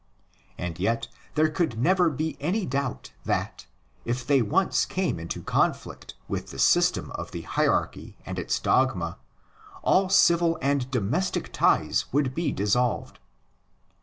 And 0.57 0.79
yet 0.79 1.09
there 1.35 1.51
could 1.51 1.77
never 1.77 2.09
be 2.09 2.35
any 2.39 2.65
doubt 2.65 3.11
that, 3.25 3.67
if 4.03 4.25
they 4.25 4.41
once 4.41 4.83
came 4.83 5.19
into 5.19 5.43
conflict 5.43 6.15
with 6.27 6.47
the 6.49 6.57
system 6.57 7.11
of 7.11 7.29
the 7.29 7.41
hierarchy 7.43 8.17
and 8.25 8.39
its 8.39 8.57
dogma, 8.57 9.19
all 9.83 10.09
civil 10.09 10.57
and 10.59 10.89
domestic 10.89 11.53
ties 11.53 12.05
would 12.11 12.33
be 12.33 12.51
dissolved. 12.51 13.19